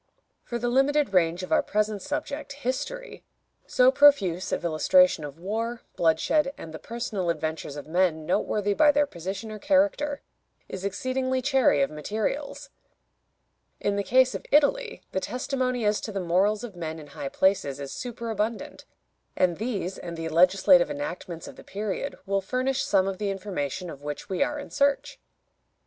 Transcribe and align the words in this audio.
For 0.43 0.57
the 0.57 0.67
limited 0.67 1.13
range 1.13 1.43
of 1.43 1.51
our 1.51 1.61
present 1.61 2.01
subject, 2.01 2.53
history, 2.53 3.23
so 3.67 3.91
profuse 3.91 4.51
of 4.51 4.65
illustration 4.65 5.23
of 5.23 5.37
war, 5.37 5.83
bloodshed, 5.95 6.51
and 6.57 6.73
the 6.73 6.79
personal 6.79 7.29
adventures 7.29 7.75
of 7.75 7.85
men 7.85 8.25
noteworthy 8.25 8.73
by 8.73 8.91
their 8.91 9.05
position 9.05 9.51
or 9.51 9.59
character, 9.59 10.23
is 10.67 10.83
exceedingly 10.83 11.39
chary 11.39 11.83
of 11.83 11.91
materials. 11.91 12.71
In 13.79 13.95
the 13.95 14.01
case 14.01 14.33
of 14.33 14.43
Italy 14.51 15.03
the 15.11 15.19
testimony 15.19 15.85
as 15.85 16.01
to 16.01 16.11
the 16.11 16.19
morals 16.19 16.63
of 16.63 16.75
men 16.75 16.97
in 16.97 17.05
high 17.05 17.29
places 17.29 17.79
is 17.79 17.91
superabundant, 17.93 18.85
and 19.35 19.57
these 19.57 19.99
and 19.99 20.17
the 20.17 20.29
legislative 20.29 20.89
enactments 20.89 21.47
of 21.47 21.57
the 21.57 21.63
period 21.63 22.17
will 22.25 22.41
furnish 22.41 22.83
some 22.83 23.07
of 23.07 23.19
the 23.19 23.29
information 23.29 23.87
of 23.87 24.01
which 24.01 24.29
we 24.29 24.41
are 24.41 24.57
in 24.57 24.71
search. 24.71 25.19